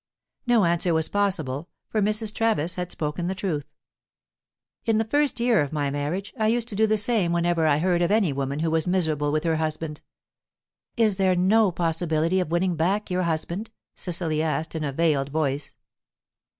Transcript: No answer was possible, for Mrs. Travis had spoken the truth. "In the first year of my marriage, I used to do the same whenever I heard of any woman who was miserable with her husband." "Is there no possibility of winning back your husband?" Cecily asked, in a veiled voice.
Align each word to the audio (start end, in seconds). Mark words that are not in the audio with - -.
No 0.47 0.65
answer 0.65 0.95
was 0.95 1.09
possible, 1.09 1.69
for 1.87 2.01
Mrs. 2.01 2.33
Travis 2.33 2.73
had 2.73 2.89
spoken 2.89 3.27
the 3.27 3.35
truth. 3.35 3.67
"In 4.83 4.97
the 4.97 5.05
first 5.05 5.39
year 5.39 5.61
of 5.61 5.71
my 5.71 5.91
marriage, 5.91 6.33
I 6.39 6.47
used 6.47 6.67
to 6.69 6.75
do 6.75 6.87
the 6.87 6.97
same 6.97 7.31
whenever 7.31 7.67
I 7.67 7.77
heard 7.77 8.01
of 8.01 8.09
any 8.09 8.33
woman 8.33 8.61
who 8.61 8.71
was 8.71 8.87
miserable 8.87 9.31
with 9.31 9.43
her 9.43 9.57
husband." 9.57 10.01
"Is 10.97 11.17
there 11.17 11.35
no 11.35 11.71
possibility 11.71 12.39
of 12.39 12.49
winning 12.49 12.75
back 12.75 13.11
your 13.11 13.21
husband?" 13.21 13.69
Cecily 13.93 14.41
asked, 14.41 14.73
in 14.73 14.83
a 14.83 14.91
veiled 14.91 15.29
voice. 15.29 15.75